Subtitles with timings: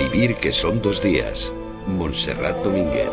[0.00, 1.52] Vivir que son dos días.
[1.86, 3.12] Montserrat Domínguez.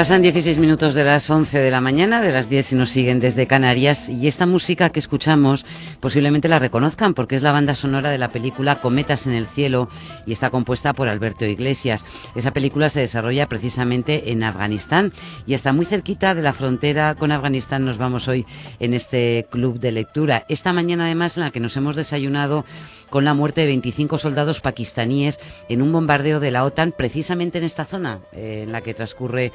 [0.00, 3.20] Pasan 16 minutos de las 11 de la mañana, de las 10 si nos siguen
[3.20, 5.66] desde Canarias, y esta música que escuchamos
[6.00, 9.90] posiblemente la reconozcan porque es la banda sonora de la película Cometas en el Cielo
[10.24, 12.06] y está compuesta por Alberto Iglesias.
[12.34, 15.12] Esa película se desarrolla precisamente en Afganistán
[15.46, 18.46] y está muy cerquita de la frontera con Afganistán nos vamos hoy
[18.78, 20.46] en este club de lectura.
[20.48, 22.64] Esta mañana además en la que nos hemos desayunado
[23.10, 25.38] con la muerte de 25 soldados pakistaníes
[25.68, 29.52] en un bombardeo de la OTAN precisamente en esta zona eh, en la que transcurre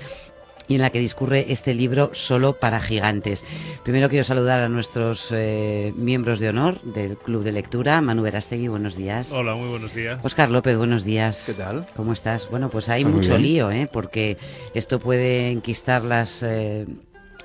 [0.68, 3.44] y en la que discurre este libro Solo para Gigantes.
[3.84, 8.02] Primero quiero saludar a nuestros eh, miembros de honor del Club de Lectura.
[8.02, 9.32] Manu Verastegui, buenos días.
[9.32, 10.20] Hola, muy buenos días.
[10.24, 11.43] Oscar López, buenos días.
[11.46, 11.86] ¿Qué tal?
[11.96, 12.49] ¿Cómo estás?
[12.49, 13.90] Bueno, pues hay mucho lío, ¿eh?
[13.91, 14.38] porque
[14.74, 16.43] esto puede enquistar las...
[16.43, 16.86] Eh,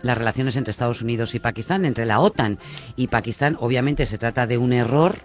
[0.03, 2.59] las relaciones entre Estados Unidos y Pakistán, entre la OTAN
[2.97, 5.17] y Pakistán, obviamente se trata de un error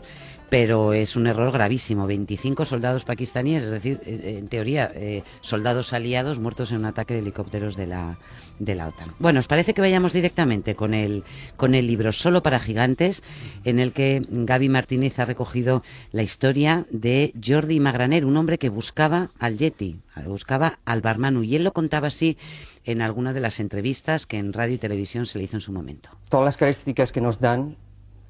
[0.49, 2.07] pero es un error gravísimo.
[2.07, 6.85] 25 soldados pakistaníes, es decir, eh, eh, en teoría, eh, soldados aliados muertos en un
[6.85, 8.17] ataque de helicópteros de la,
[8.59, 9.13] de la OTAN.
[9.19, 11.23] Bueno, ¿os parece que vayamos directamente con el,
[11.57, 13.23] con el libro Solo para Gigantes,
[13.63, 18.69] en el que Gaby Martínez ha recogido la historia de Jordi Magraner, un hombre que
[18.69, 22.37] buscaba al Yeti, buscaba al Barmanu, y él lo contaba así
[22.85, 25.71] en alguna de las entrevistas que en radio y televisión se le hizo en su
[25.71, 26.09] momento.
[26.29, 27.75] Todas las características que nos dan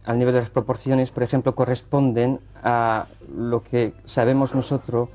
[0.05, 5.09] al nivel de las proporciones, por ejemplo, corresponden a lo que sabemos nosotros,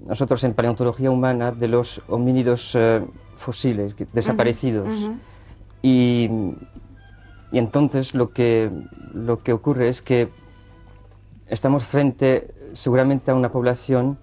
[0.00, 3.04] nosotros en paleontología humana, de los homínidos eh,
[3.36, 5.10] fósiles desaparecidos.
[5.82, 6.30] Y,
[7.50, 8.70] y, entonces lo que,
[9.12, 10.28] lo que ocurre es que
[11.48, 14.18] estamos frente seguramente a una población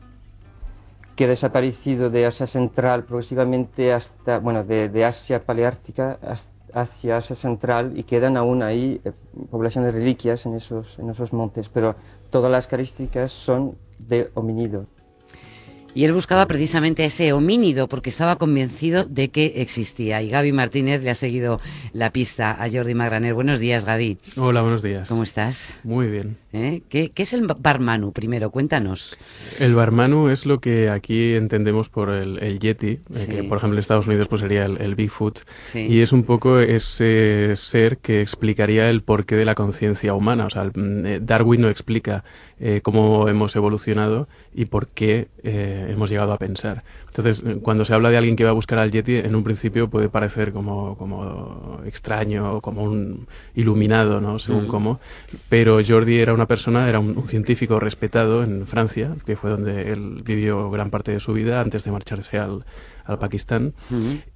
[1.15, 7.17] que ha desaparecido de Asia Central progresivamente hasta, bueno, de, de Asia Paleártica hasta hacia
[7.17, 9.11] Asia Central y quedan aún ahí eh,
[9.49, 11.95] poblaciones reliquias en esos, en esos montes, pero
[12.29, 14.85] todas las características son de homínido.
[15.93, 20.21] Y él buscaba precisamente ese homínido porque estaba convencido de que existía.
[20.21, 21.59] Y Gaby Martínez le ha seguido
[21.91, 23.33] la pista a Jordi Magraner.
[23.33, 24.17] Buenos días, Gaby.
[24.37, 25.09] Hola, buenos días.
[25.09, 25.77] ¿Cómo estás?
[25.83, 26.37] Muy bien.
[26.53, 26.81] ¿Eh?
[26.89, 28.13] ¿Qué, es el barmanu?
[28.13, 29.17] Primero, cuéntanos.
[29.59, 33.79] El barmanu es lo que aquí entendemos por el, yeti, eh, que por ejemplo en
[33.79, 35.39] Estados Unidos pues sería el, Bigfoot.
[35.73, 40.45] Y es un poco ese ser que explicaría el porqué de la conciencia humana.
[40.45, 42.23] O sea, eh, Darwin no explica
[42.83, 45.29] cómo hemos evolucionado y por qué
[45.89, 46.83] hemos llegado a pensar.
[47.07, 49.89] Entonces, cuando se habla de alguien que va a buscar al Yeti, en un principio
[49.89, 54.39] puede parecer como, como extraño, como un iluminado, ¿no?
[54.39, 54.99] Según cómo.
[55.49, 60.21] Pero Jordi era una persona, era un, científico respetado en Francia, que fue donde él
[60.23, 62.65] vivió gran parte de su vida antes de marcharse al,
[63.05, 63.73] al Pakistán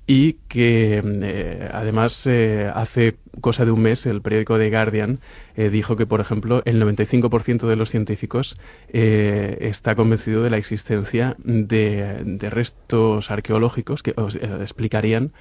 [0.07, 5.19] y que eh, además eh, hace cosa de un mes el periódico The Guardian
[5.55, 8.57] eh, dijo que por ejemplo el 95% de los científicos
[8.87, 14.13] está convencido de la existencia de, restos arqueológicos que
[14.61, 15.33] explicarían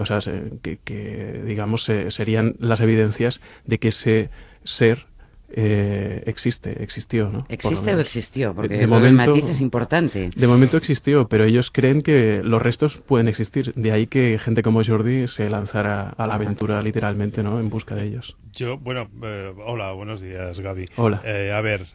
[0.00, 0.20] o sea
[0.62, 4.30] que, que digamos serían las evidencias de que ese
[4.64, 5.06] ser
[5.54, 7.46] eh, existe, existió, ¿no?
[7.48, 8.54] ¿Existe o existió?
[8.54, 10.30] Porque de momento, el matiz es importante.
[10.34, 13.72] De momento existió, pero ellos creen que los restos pueden existir.
[13.74, 17.60] De ahí que gente como Jordi se lanzara a la aventura literalmente, ¿no?
[17.60, 18.36] En busca de ellos.
[18.54, 20.86] Yo, bueno, eh, hola, buenos días, Gaby.
[20.96, 21.22] Hola.
[21.24, 21.86] Eh, a ver,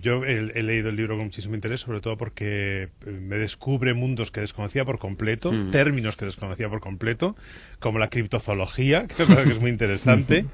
[0.00, 4.40] yo he, leído el libro con muchísimo interés, sobre todo porque me descubre mundos que
[4.40, 5.70] desconocía por completo, mm.
[5.70, 7.34] términos que desconocía por completo,
[7.78, 10.46] como la criptozoología, que que es muy interesante.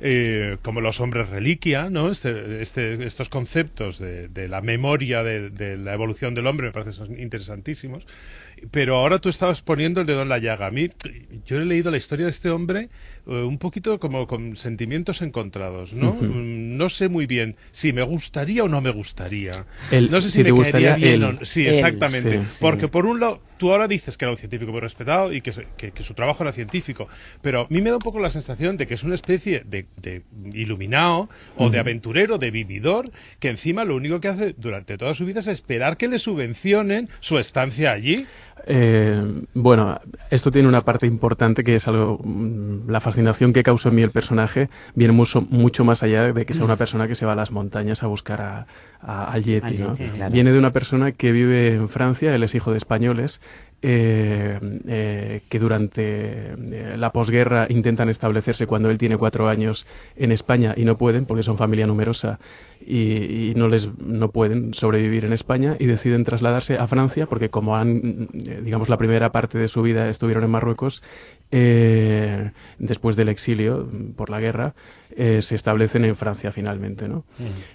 [0.00, 2.10] Eh, como los hombres reliquia, ¿no?
[2.10, 8.06] Este, este, estos conceptos de, la memoria de, la evolución del hombre me parecen interesantísimos.
[8.70, 10.66] Pero ahora tú estabas poniendo el dedo en la llaga.
[10.66, 10.88] A mí,
[11.44, 12.88] yo he leído la historia de este hombre
[13.26, 16.14] eh, un poquito como con sentimientos encontrados, ¿no?
[16.14, 19.66] Mm, no sé muy bien si me gustaría o no me gustaría.
[19.90, 22.40] no sé si, me gustaría bien o Sí, exactamente.
[22.60, 25.50] Porque por un lado, tú ahora dices que era un científico muy respetado y que,
[26.02, 27.08] su trabajo era científico,
[27.40, 29.86] pero a mí me da un poco la sensación de que es una especie de,
[30.52, 35.24] iluminado o de aventurero, de vividor, que encima lo único que hace durante toda su
[35.24, 38.26] vida es esperar que le subvencionen su estancia allí.
[38.66, 39.98] Eh, bueno,
[40.30, 44.02] esto tiene una parte importante que es algo, mm, la fascinación que causó en mí
[44.02, 47.32] el personaje viene mucho, mucho más allá de que sea una persona que se va
[47.32, 48.66] a las montañas a buscar a,
[49.00, 49.84] a, al Yeti.
[50.30, 53.40] Viene de una persona que vive en Francia, él es hijo de españoles,
[53.86, 54.58] eh,
[54.88, 56.56] eh, que durante
[56.96, 59.84] la posguerra intentan establecerse cuando él tiene cuatro años
[60.16, 62.38] en España y no pueden porque son familia numerosa
[62.80, 67.76] y, no les no pueden sobrevivir en España y deciden trasladarse a Francia porque como
[67.76, 71.02] han digamos la primera parte de su vida estuvieron en Marruecos
[72.78, 74.74] después del exilio por la guerra
[75.16, 77.24] se establecen en Francia finalmente ¿no?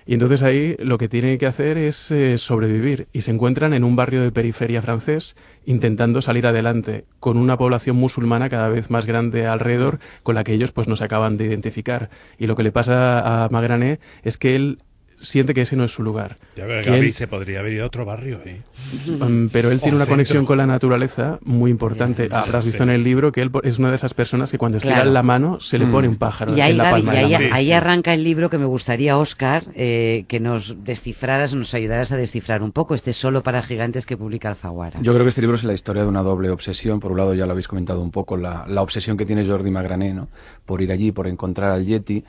[0.05, 3.95] y entonces ahí lo que tienen que hacer es sobrevivir y se encuentran en un
[3.95, 5.35] barrio de periferia francés
[5.65, 10.53] intentando salir adelante con una población musulmana cada vez más grande alrededor con la que
[10.53, 12.09] ellos pues no se acaban de identificar.
[12.37, 14.79] Y lo que le pasa a Magrané es que él
[15.21, 16.37] siente que ese no es su lugar.
[16.55, 18.39] Ya ver, Gaby se podría haber ido a otro barrio.
[18.45, 18.61] ¿eh?
[19.05, 22.29] Mm, pero él tiene una conexión con la naturaleza muy importante.
[22.31, 25.03] Habrás visto en el libro que él es una de esas personas que cuando estira
[25.05, 28.13] la mano se le pone un pájaro y ahí, en la palma y ahí, arranca
[28.13, 32.71] el libro que me gustaría, Oscar, eh, que nos descifraras, nos ayudaras a descifrar un
[32.71, 34.99] poco este Solo para Gigantes que publica Alfaguara.
[35.01, 36.99] Yo creo que este libro es la historia de una doble obsesión.
[36.99, 39.71] Por un lado, ya lo habéis comentado un poco, la, la obsesión que tiene Jordi
[39.71, 40.29] Magrané ¿no?
[40.65, 42.23] por ir allí, por encontrar al Yeti.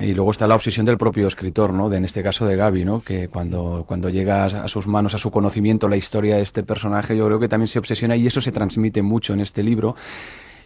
[0.00, 1.90] Y luego está la obsesión del propio escritor, ¿no?
[1.90, 3.02] De, en este caso de Gaby, ¿no?
[3.02, 7.16] Que cuando, cuando llega a sus manos, a su conocimiento, la historia de este personaje,
[7.16, 9.94] yo creo que también se obsesiona y eso se transmite mucho en este libro.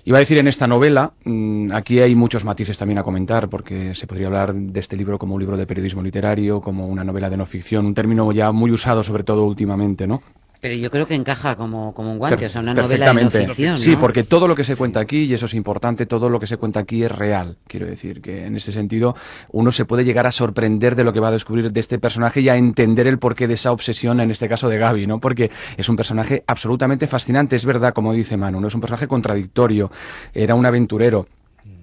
[0.06, 3.94] Iba a decir en esta novela, mm, aquí hay muchos matices también a comentar, porque
[3.94, 7.31] se podría hablar de este libro como un libro de periodismo literario, como una novela
[7.31, 10.20] de no ficción, un término ya muy usado sobre todo últimamente, ¿no?
[10.64, 13.31] Pero yo creo que encaja como, como un guante, o sea, una novela de no
[13.31, 13.76] ficción.
[13.76, 16.46] Sí, porque todo lo que se cuenta aquí, y eso es importante, todo lo que
[16.46, 17.58] se cuenta aquí es real.
[17.66, 19.14] Quiero decir que en ese sentido
[19.52, 22.40] uno se puede llegar a sorprender de lo que va a descubrir de este personaje
[22.40, 25.20] y a entender el porqué de esa obsesión, en este caso de Gaby, ¿no?
[25.20, 28.69] Porque es un personaje absolutamente fascinante, es verdad, como dice Manu, ¿no?
[28.69, 29.90] Es un personaje contradictorio,
[30.32, 31.26] era un aventurero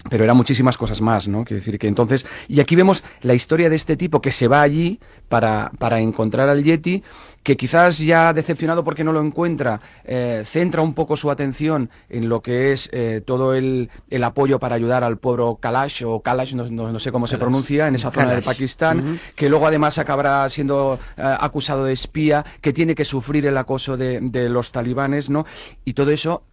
[0.09, 1.45] pero eran muchísimas cosas más, ¿no?
[1.45, 4.61] Quiero decir que entonces, y aquí vemos la historia de este tipo que se va
[4.61, 4.99] allí
[5.29, 7.03] para, para encontrar al Yeti,
[7.43, 12.29] que quizás ya decepcionado porque no lo encuentra, eh, centra un poco su atención en
[12.29, 16.53] lo que es eh, todo el, el, apoyo para ayudar al pueblo Kalash o Kalash,
[16.53, 20.47] no, no, sé cómo se pronuncia, en esa zona de Pakistán, que luego además acabará
[20.49, 25.29] siendo eh, acusado de espía, que tiene que sufrir el acoso de, de los talibanes,
[25.29, 25.45] ¿no?
[25.85, 26.43] Y todo eso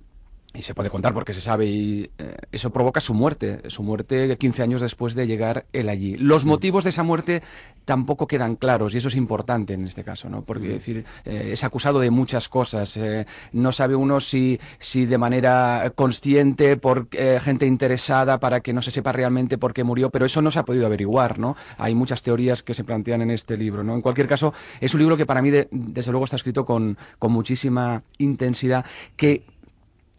[0.54, 4.36] y se puede contar porque se sabe y eh, eso provoca su muerte, su muerte
[4.38, 6.16] 15 años después de llegar él allí.
[6.16, 7.42] Los motivos de esa muerte
[7.84, 10.42] tampoco quedan claros y eso es importante en este caso, ¿no?
[10.42, 15.18] Porque decir, eh, es acusado de muchas cosas, eh, no sabe uno si, si de
[15.18, 20.24] manera consciente por gente interesada para que no se sepa realmente por qué murió, pero
[20.24, 21.56] eso no se ha podido averiguar, ¿no?
[21.76, 23.94] Hay muchas teorías que se plantean en este libro, ¿no?
[23.94, 27.32] En cualquier caso, es un libro que para mí desde luego está escrito con, con
[27.32, 28.84] muchísima intensidad
[29.16, 29.42] que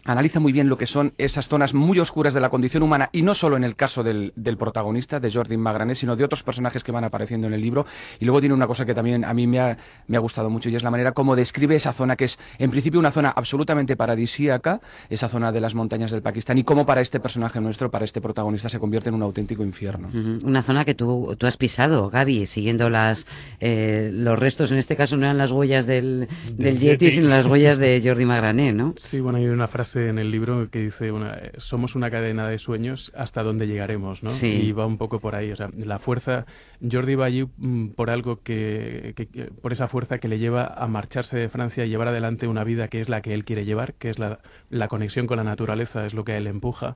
[0.05, 3.21] analiza muy bien lo que son esas zonas muy oscuras de la condición humana y
[3.21, 6.91] no solo en el caso del, protagonista, de Jordi Magrané, sino de otros personajes que
[6.91, 7.85] van apareciendo en el libro.
[8.19, 10.69] Y luego tiene una cosa que también a mí me ha, me ha gustado mucho
[10.69, 13.95] y es la manera como describe esa zona que es en principio una zona absolutamente
[13.95, 14.79] paradisíaca,
[15.09, 18.21] esa zona de las montañas del Pakistán y cómo para este personaje nuestro, para este
[18.21, 20.09] protagonista, se convierte en un auténtico infierno.
[20.43, 23.25] Una zona que tú, tú has pisado, Gaby, siguiendo las,
[23.59, 27.45] eh, los restos, en este caso no eran las huellas del, del Yeti, sino las
[27.45, 28.93] huellas de Jordi Magrané, ¿no?
[28.97, 32.57] Sí, bueno, hay una frase en el libro que dice una, somos una cadena de
[32.57, 34.31] sueños hasta donde llegaremos, ¿no?
[34.41, 36.45] Y va un poco por ahí, o sea, la fuerza,
[36.89, 39.13] Jordi va allí mm, por algo que,
[39.61, 42.87] por esa fuerza que le lleva a marcharse de Francia y llevar adelante una vida
[42.87, 44.39] que es la que él quiere llevar, que es la,
[44.69, 46.95] la conexión con la naturaleza, es lo que a él empuja.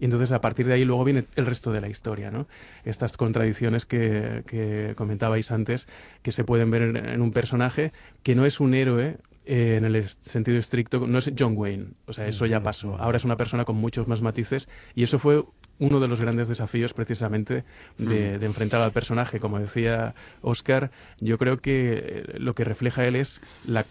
[0.00, 2.48] Y entonces a partir de ahí luego viene el resto de la historia, ¿no?
[2.84, 5.88] Estas contradicciones que, que comentabais antes,
[6.22, 7.92] que se pueden ver en, un personaje
[8.22, 12.12] que no es un héroe eh, en el sentido estricto, no es John Wayne, o
[12.12, 12.96] sea, eso ya pasó.
[12.96, 15.44] Ahora es una persona con muchos más matices y eso fue
[15.80, 17.64] uno de los grandes desafíos precisamente
[17.98, 19.40] de, enfrentar al personaje.
[19.40, 23.86] Como decía Oscar, yo creo que eh, lo que refleja él es la,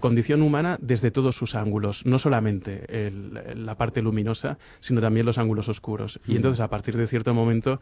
[0.00, 3.10] condición humana desde todos sus ángulos, no solamente
[3.56, 6.20] la parte luminosa, sino también los ángulos oscuros.
[6.26, 7.80] Y entonces, a partir de cierto momento,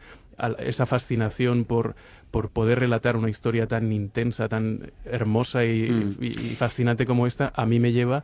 [0.59, 1.95] esa fascinación por,
[2.31, 7.79] por poder relatar una historia tan intensa, tan hermosa y fascinante como esta, a mí
[7.79, 8.23] me lleva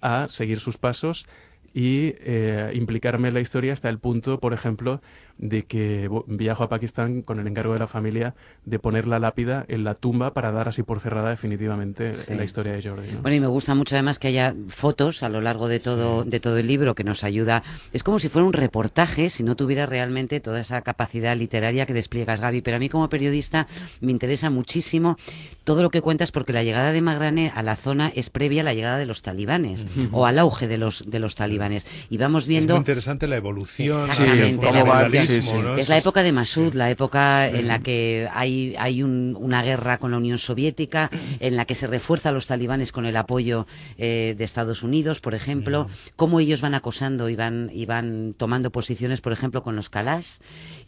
[0.00, 1.26] a seguir sus pasos
[1.74, 5.00] y eh, implicarme en la historia hasta el punto, por ejemplo,
[5.38, 9.64] de que viajo a Pakistán con el encargo de la familia de poner la lápida
[9.68, 13.08] en la tumba para dar así por cerrada definitivamente en la historia de Jordi.
[13.22, 16.40] Bueno, y me gusta mucho además que haya fotos a lo largo de todo, de
[16.40, 17.62] todo el libro que nos ayuda.
[17.92, 21.94] Es como si fuera un reportaje si no tuviera realmente toda esa capacidad literaria que
[21.94, 22.60] despliegas, Gaby.
[22.60, 23.66] Pero a mí como periodista
[24.00, 25.16] me interesa muchísimo
[25.64, 28.64] todo lo que cuentas porque la llegada de Magrané a la zona es previa a
[28.64, 31.86] la llegada de los talibanes o al auge de los, de los talibanes talibanes.
[32.10, 32.74] Y vamos viendo...
[32.74, 34.10] Es muy interesante la evolución.
[34.10, 35.80] Exactamente.
[35.80, 40.10] Es la época de Masud, la época en la que hay, hay una guerra con
[40.10, 43.66] la Unión Soviética, en la que se refuerza a los talibanes con el apoyo
[43.98, 48.70] eh, de Estados Unidos, por ejemplo, cómo ellos van acosando y van, y van tomando
[48.70, 50.38] posiciones, por ejemplo, con los Kalash,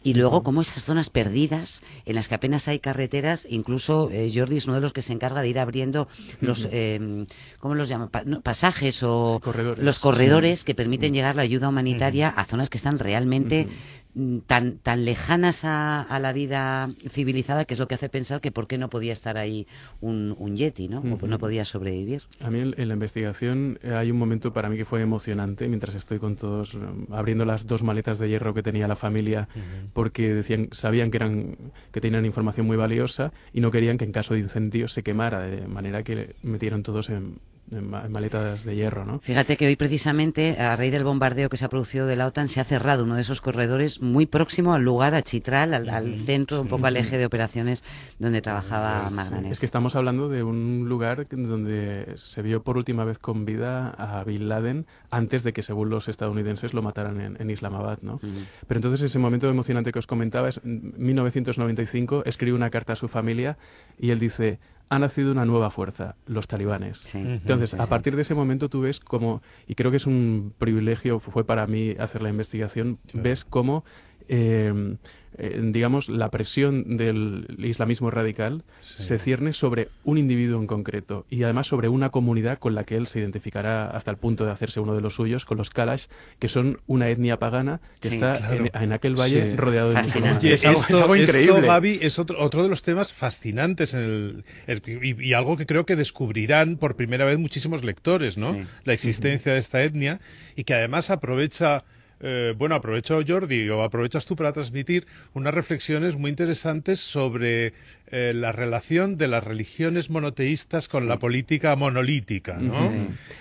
[0.03, 4.57] y luego cómo esas zonas perdidas, en las que apenas hay carreteras, incluso eh, Jordi
[4.57, 6.09] es uno de los que se encarga de ir abriendo
[6.41, 7.27] los, eh,
[7.59, 8.11] ¿cómo los llaman?
[8.43, 9.41] pasajes o
[9.79, 13.69] los corredores que permiten llegar la ayuda humanitaria a zonas que están realmente
[14.15, 18.53] Mm, tan, tan lejanas a, la vida civilizada que es lo que hace pensar que
[18.53, 19.67] por qué no podía estar ahí
[20.01, 21.01] un, un yeti, ¿no?
[21.01, 22.23] O no podía sobrevivir.
[22.41, 25.97] A mí en, la investigación eh, hay un momento para mí que fue emocionante mientras
[25.97, 29.49] estoy con todos mm, abriendo las dos maletas de hierro que tenía la familia
[29.93, 31.57] porque decían sabían que eran
[31.91, 35.41] que tenían información muy valiosa y no querían que en caso de incendio se quemara
[35.41, 37.41] de manera que metieron todos en,
[37.71, 39.21] en maletas de hierro, ¿no?
[39.21, 42.49] Fíjate que hoy precisamente, a raíz del bombardeo que se ha producido de la OTAN,
[42.49, 46.61] se ha cerrado uno de esos corredores muy próximo al lugar, a Chitral, al, centro,
[46.61, 47.83] un poco al eje de operaciones
[48.19, 49.53] donde trabajaba Magdaner.
[49.53, 53.91] Es que estamos hablando de un lugar donde se vio por última vez con vida
[53.91, 58.21] a Bin Laden antes de que, según los estadounidenses, lo mataran en, Islamabad, ¿no?
[58.67, 63.07] Pero entonces ese momento emocionante que os comentaba es 1995, escribe una carta a su
[63.07, 63.57] familia
[63.99, 67.15] y él dice ha nacido una nueva fuerza, los talibanes.
[67.15, 71.21] Entonces, a partir de ese momento tú ves como, y creo que es un privilegio,
[71.21, 73.85] fue para mí hacer la investigación, ves cómo
[74.29, 74.97] eh,
[75.37, 81.43] eh, digamos, la presión del islamismo radical se cierne sobre un individuo en concreto y
[81.43, 84.79] además sobre una comunidad con la que él se identificará hasta el punto de hacerse
[84.79, 86.05] uno de los suyos, con los Kalash,
[86.39, 90.45] que son una etnia pagana que está en, aquel valle rodeado de musulmanes.
[90.45, 91.99] es, algo, increíble.
[92.01, 96.77] es otro, otro de los temas fascinantes en el, y, algo que creo que descubrirán
[96.77, 98.57] por primera vez muchísimos lectores, ¿no?
[98.85, 100.21] La existencia de esta etnia
[100.55, 101.85] y que además aprovecha
[102.21, 107.73] eh, bueno, aprovecho Jordi o aprovechas tú para transmitir unas reflexiones muy interesantes sobre
[108.09, 112.93] eh, la relación de las religiones monoteístas con la política monolítica, ¿no?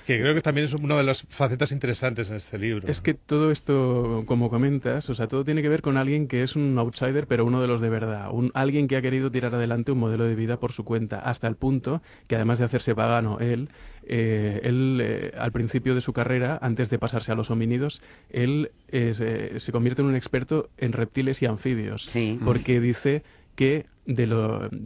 [0.05, 2.87] Que creo que también es una de las facetas interesantes en este libro.
[2.87, 6.43] Es que todo esto, como comentas, o sea, todo tiene que ver con alguien que
[6.43, 9.53] es un outsider, pero uno de los de verdad, un, alguien que ha querido tirar
[9.53, 12.95] adelante un modelo de vida por su cuenta, hasta el punto que además de hacerse
[12.95, 13.69] pagano él,
[14.05, 19.71] eh, él al principio de su carrera, antes de pasarse a los homínidos, él se
[19.71, 23.23] convierte en un experto en reptiles y anfibios, porque dice
[23.55, 24.27] que de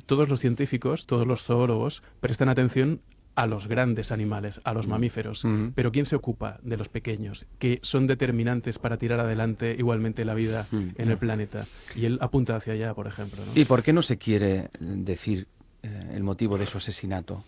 [0.05, 3.01] todos los científicos, todos los zoólogos, prestan atención
[3.37, 4.89] a los grandes animales, a los mm.
[4.89, 5.45] mamíferos.
[5.45, 5.67] Mm.
[5.75, 10.33] Pero ¿quién se ocupa de los pequeños, que son determinantes para tirar adelante igualmente la
[10.33, 10.89] vida mm.
[10.97, 11.67] en el planeta?
[11.95, 13.43] Y él apunta hacia allá, por ejemplo.
[13.53, 15.45] ¿Y por qué no se quiere decir
[15.83, 17.43] eh, el motivo de su asesinato?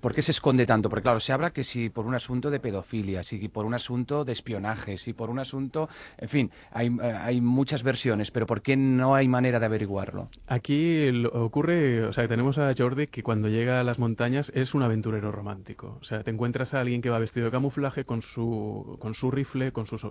[0.00, 0.88] ¿Por qué se esconde tanto?
[0.88, 4.24] Porque claro, se habla que si por un asunto de pedofilia, si por un asunto
[4.24, 8.62] de espionaje, si por un asunto, en fin, hay, eh, hay muchas versiones, pero ¿por
[8.62, 10.28] qué no hay manera de averiguarlo?
[10.46, 14.82] Aquí ocurre, o sea, tenemos a Jordi que cuando llega a las montañas es un
[14.82, 15.98] aventurero romántico.
[16.00, 19.30] O sea, te encuentras a alguien que va vestido de camuflaje con su, con su
[19.30, 20.06] rifle, con sus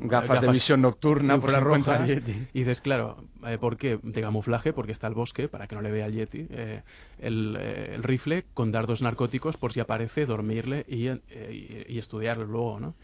[0.00, 3.98] gafas, de visión nocturna, por roja, y dices, claro, eh, ¿por qué?
[4.02, 6.82] De camuflaje, porque está el bosque, para que no le vea el Yeti, eh,
[7.18, 12.78] el, el rifle con dardos narcóticos por si aparece, dormirle y, eh, y, estudiarlo luego,
[12.78, 12.94] ¿no?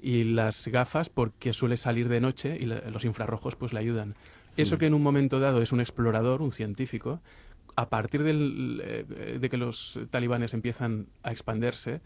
[0.00, 4.14] Y las gafas porque suele salir de noche y los infrarrojos pues le ayudan.
[4.56, 4.78] Eso mm.
[4.78, 7.20] que en un momento dado es un explorador, un científico,
[7.76, 12.00] a partir del, eh, de que los talibanes empiezan a expandirse,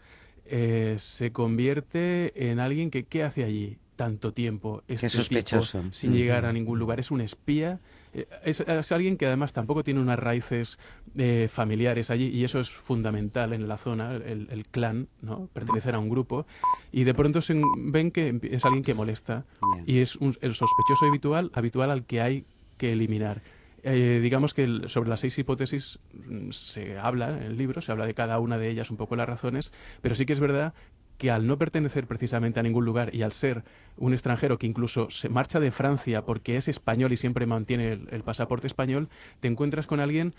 [0.45, 3.77] eh, se convierte en alguien que ¿qué hace allí?
[3.99, 5.83] Tanto tiempo este sospechoso.
[5.91, 7.01] sin llegar a ningún lugar.
[7.01, 7.81] Es un espía,
[8.13, 8.61] eh, es,
[8.93, 10.79] alguien que además tampoco tiene unas raíces
[11.17, 15.49] eh, familiares allí y eso es fundamental en la zona, el, clan, ¿no?
[15.51, 16.45] pertenecer a un grupo
[16.93, 19.43] y de pronto se ven que es alguien que molesta
[19.85, 22.45] y es el sospechoso habitual, habitual al que hay
[22.77, 23.41] que eliminar.
[23.83, 28.05] Eh, digamos que sobre las seis hipótesis mm, se habla en el libro, se habla
[28.05, 30.73] de cada una de ellas un poco las razones, pero sí que es verdad
[31.19, 33.63] que al no pertenecer precisamente a ningún lugar y al ser
[33.97, 38.23] un extranjero que incluso se marcha de Francia porque es español y siempre mantiene el,
[38.23, 39.09] pasaporte español,
[39.41, 40.33] te encuentras con alguien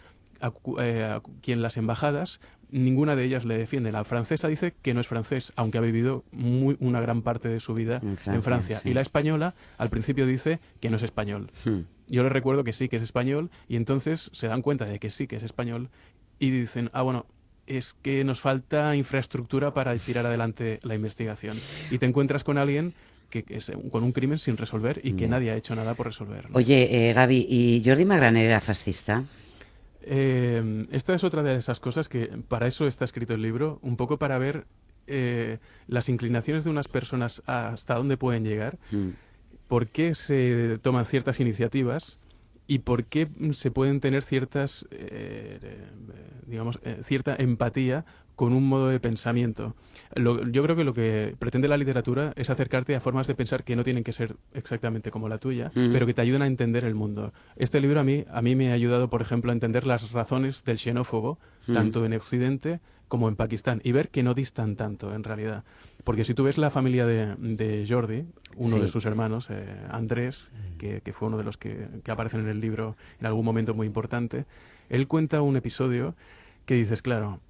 [0.81, 3.93] eh, a, quien las embajadas, ninguna de ellas le defiende.
[3.93, 7.61] La francesa dice que no es francés, aunque ha vivido muy, una gran parte de
[7.61, 8.81] su vida en Francia.
[8.83, 11.51] Y la española al principio dice que no es español.
[11.67, 11.81] Hmm.
[12.09, 15.11] Yo les recuerdo que sí que es español y entonces se dan cuenta de que
[15.11, 15.91] sí que es español
[16.39, 17.27] y dicen, ah, bueno,
[17.71, 21.57] es que nos falta infraestructura para tirar adelante la investigación.
[21.91, 22.95] Y te encuentras con alguien
[23.31, 26.51] que, es con un crimen sin resolver y que nadie ha hecho nada por resolverlo.
[26.55, 29.25] Oye, eh, Gaby, ¿y Jordi Magraner era fascista?
[30.03, 33.97] Eh, esta es otra de esas cosas que para eso está escrito el libro, un
[33.97, 34.65] poco para ver
[35.07, 39.11] eh, las inclinaciones de unas personas hasta dónde pueden llegar, mm.
[39.69, 42.19] por qué se toman ciertas iniciativas
[42.71, 45.59] y por qué se pueden tener ciertas, eh,
[46.47, 48.05] digamos, eh, cierta empatía
[48.37, 49.75] con un modo de pensamiento.
[50.15, 53.75] yo creo que lo que pretende la literatura es acercarte a formas de pensar que
[53.75, 56.95] no tienen que ser exactamente como la tuya, pero que te ayudan a entender el
[56.95, 57.33] mundo.
[57.57, 60.63] Este libro a mí, a mí me ha ayudado, por ejemplo, a entender las razones
[60.63, 65.25] del xenófobo, tanto en Occidente como en Pakistán, y ver que no distan tanto, en
[65.25, 65.65] realidad.
[66.05, 68.25] Porque si tú ves la familia de, Jordi,
[68.57, 72.49] uno de sus hermanos, eh, Andrés, que, fue uno de los que, que aparecen en
[72.49, 74.47] el libro en algún momento muy importante,
[74.89, 76.15] él cuenta un episodio
[76.65, 77.41] que dices, claro,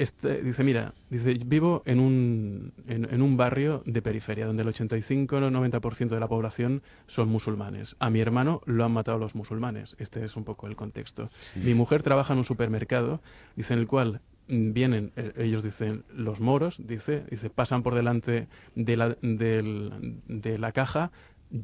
[0.00, 5.36] este, dice, mira, dice, vivo en un, en, un barrio de periferia donde el 85
[5.36, 7.96] o 90% de la población son musulmanes.
[7.98, 9.96] A mi hermano lo han matado los musulmanes.
[9.98, 11.28] Este es un poco el contexto.
[11.56, 13.20] Mi mujer trabaja en un supermercado,
[13.56, 18.48] dice, en el cual vienen, eh, ellos dicen, los moros, dice, dice pasan por delante
[18.74, 21.10] de la, de la caja,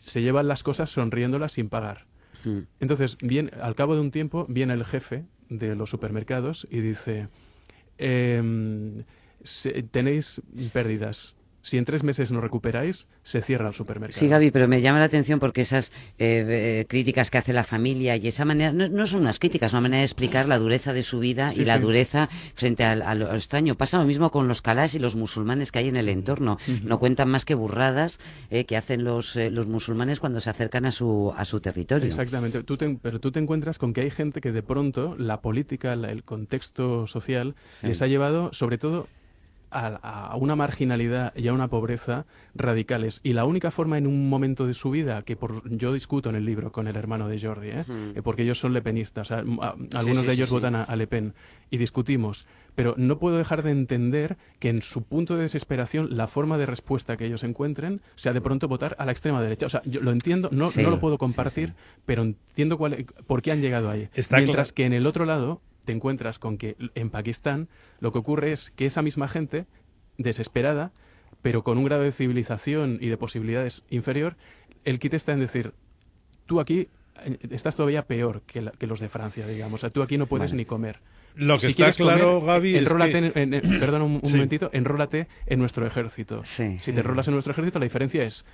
[0.05, 2.07] se llevan las cosas sonriéndolas sin pagar.
[2.45, 2.61] Hmm.
[2.81, 7.29] Entonces, bien, al cabo de un tiempo, viene el jefe de los supermercados y dice,
[7.99, 9.05] eh,
[9.91, 10.41] tenéis
[10.73, 11.36] pérdidas
[11.67, 14.21] si en tres meses no recuperáis, se cierra el supermercado.
[14.21, 17.65] Sí, Gaby, pero me llama la atención porque esas eh, eh, críticas que hace la
[17.65, 21.03] familia y esa manera, no, son unas críticas, una manera de explicar la dureza de
[21.03, 23.75] su vida y la dureza frente al, lo extraño.
[23.75, 26.57] Pasa lo mismo con los calás y los musulmanes que hay en el entorno.
[26.85, 28.21] No cuentan más que burradas
[28.51, 32.07] eh, que hacen los, los musulmanes cuando se acercan a su, a su territorio.
[32.07, 35.95] Exactamente, tú pero tú te encuentras con que hay gente que de pronto la política,
[35.95, 39.09] el contexto social, les ha llevado sobre todo
[39.71, 43.21] a, una marginalidad y a una pobreza radicales.
[43.23, 46.37] Y la única forma en un momento de su vida, que por, yo discuto en
[46.37, 47.85] el libro con el hermano de Jordi, ¿eh?
[47.89, 51.35] eh porque ellos son lepenistas, algunos de ellos votan a, Le Pen,
[51.71, 56.29] y discutimos, pero no puedo dejar de entender que en su punto de desesperación la
[56.29, 59.67] forma de respuesta que ellos encuentren sea de pronto votar a la extrema derecha.
[59.67, 63.53] O sea, yo lo entiendo, no, no lo puedo compartir, pero entiendo cuál, por qué
[63.53, 64.09] han llegado ahí.
[64.31, 67.69] Mientras que en el otro lado te encuentras con que en Pakistán
[68.01, 69.65] lo que ocurre es que esa misma gente,
[70.19, 70.93] desesperada,
[71.41, 74.37] pero con un grado de civilización y de posibilidades inferior,
[74.85, 75.73] el kit está en decir,
[76.45, 76.89] tú aquí
[77.25, 79.75] eh, estás todavía peor que, los de Francia, digamos.
[79.75, 81.01] O sea, tú aquí no puedes ni comer.
[81.35, 83.33] Lo que está claro, Gaby, es que...
[83.35, 86.45] en, perdón un, momentito, enrólate en nuestro ejército.
[86.45, 88.45] Si te enrolas en nuestro ejército, la diferencia es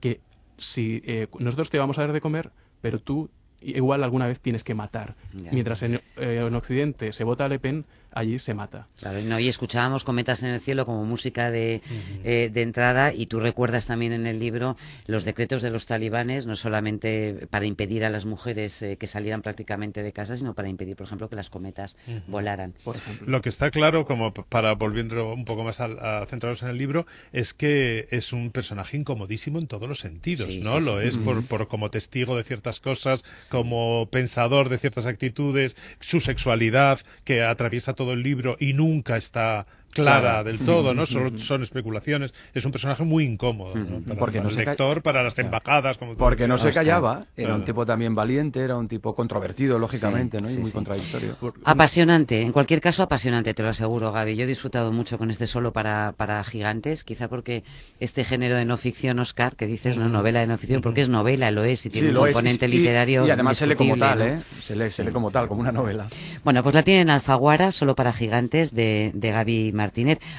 [0.00, 0.20] que
[0.56, 3.28] si eh, nosotros te vamos a dar de comer, pero tú
[3.60, 5.14] igual alguna vez tienes que matar.
[5.32, 8.86] Mientras en, eh, en, Occidente se vota a Le Pen, allí se mata.
[8.98, 11.82] Claro, no, y escuchábamos Cometas en el Cielo como música de,
[12.24, 16.46] eh, de, entrada y tú recuerdas también en el libro los decretos de los talibanes,
[16.46, 20.68] no solamente para impedir a las mujeres eh, que salieran prácticamente de casa, sino para
[20.68, 22.74] impedir, por ejemplo, que las cometas volaran.
[22.84, 26.78] Por Lo que está claro, como para volviendo un poco más a, centrarnos en el
[26.78, 30.80] libro, es que es un personaje incomodísimo en todos los sentidos, ¿no?
[30.80, 36.20] Lo es por, por, como testigo de ciertas cosas, como pensador de ciertas actitudes, su
[36.20, 39.66] sexualidad que atraviesa todo el libro y nunca está
[40.02, 41.06] clara del todo, ¿no?
[41.06, 42.32] Solo son especulaciones.
[42.54, 43.74] Es un personaje muy incómodo,
[44.06, 45.98] Para, porque no el lector, para las embajadas.
[45.98, 50.40] Como porque no se callaba, era un tipo también valiente, era un tipo controvertido, lógicamente,
[50.40, 50.50] ¿no?
[50.50, 51.36] y muy contradictorio.
[51.64, 54.36] Apasionante, en cualquier caso apasionante, te lo aseguro, Gaby.
[54.36, 57.64] Yo he disfrutado mucho con este solo para, para gigantes, quizá porque
[58.00, 61.08] este género de no ficción, Oscar, que dices, no, novela de no ficción, porque es
[61.08, 63.26] novela, lo es, y tiene un componente literario.
[63.26, 64.40] Y, además se lee como tal, ¿eh?
[64.60, 66.06] Se lee, se lee como tal, como una novela.
[66.44, 69.87] Bueno, pues la tienen Alfaguara, solo para gigantes, de, de Gaby Martínez.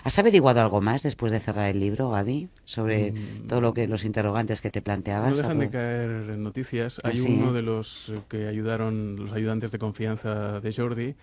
[0.04, 3.48] ¿Has averiguado algo más después de cerrar el libro, Gaby, sobre mm.
[3.48, 5.32] todo lo que los interrogantes que te planteabas?
[5.32, 7.00] No dejan de caer noticias.
[7.04, 11.16] Hay uno de los que ayudaron, los ayudantes de confianza de Jordi,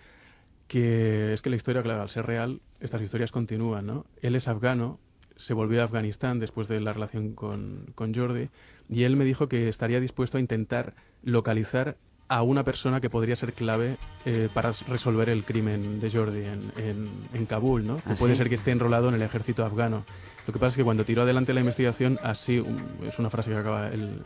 [0.69, 4.07] que es que la historia, claro, al ser real, estas historias continúan, ¿no?
[4.21, 4.99] Él es afgano,
[5.37, 8.49] se volvió a Afganistán después de la relación con, con Jordi,
[8.89, 11.97] y él me dijo que estaría dispuesto a intentar localizar
[12.29, 17.09] a una persona que podría ser clave eh, para resolver el crimen de Jordi en,
[17.33, 17.97] en, Kabul, ¿no?
[17.97, 20.05] Que ¿Ah, puede ser que esté enrolado en el ejército afgano.
[20.47, 22.63] Lo que pasa es que cuando tiró adelante la investigación, así,
[23.07, 24.23] es una frase que acaba, el,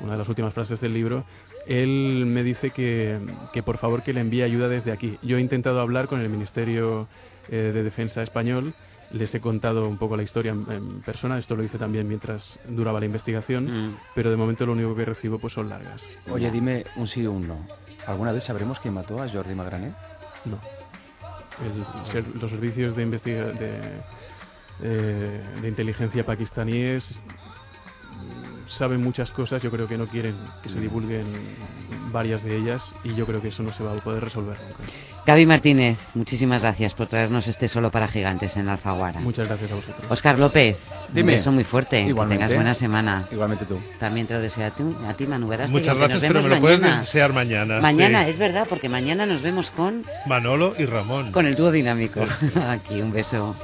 [0.00, 1.24] una de las últimas frases del libro,
[1.66, 3.18] él me dice que,
[3.52, 5.18] que, por favor que le envíe ayuda desde aquí.
[5.22, 7.08] Yo he intentado hablar con el Ministerio
[7.48, 8.74] eh, de Defensa español
[9.10, 13.00] les he contado un poco la historia en, persona, esto lo hice también mientras duraba
[13.00, 13.96] la investigación, mm.
[14.14, 16.06] pero de momento lo único que recibo pues son largas.
[16.30, 17.66] Oye, dime un sí o un no.
[18.06, 19.94] ¿Alguna vez sabremos quién mató a Jordi Magrané?
[20.44, 20.58] No.
[22.40, 23.80] los servicios de, de,
[24.82, 27.20] eh, de inteligencia pakistaníes
[28.70, 31.24] saben muchas cosas, yo creo que no quieren que se divulguen
[32.12, 34.92] varias de ellas y yo creo que eso no se va a poder resolver nunca.
[35.26, 39.20] Gaby Martínez, muchísimas gracias por traernos este solo para gigantes en Alfaguara.
[39.20, 40.06] Muchas gracias a vosotros.
[40.10, 40.76] Oscar López,
[41.08, 41.20] Dime.
[41.20, 42.00] un beso muy fuerte.
[42.00, 42.44] Igualmente.
[42.44, 43.28] Que tengas buena semana.
[43.30, 43.78] Igualmente tú.
[43.98, 46.60] También te lo deseo a ti, a ti Manu Muchas que gracias, pero me lo
[46.60, 47.80] puedes desear mañana.
[47.80, 48.30] Mañana, sí.
[48.30, 51.32] es verdad, porque mañana nos vemos con, Manolo y Ramón.
[51.32, 52.20] con el dúo dinámico.
[52.54, 53.54] Aquí, un beso.